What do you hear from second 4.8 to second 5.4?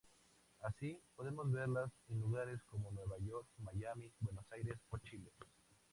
o Chile.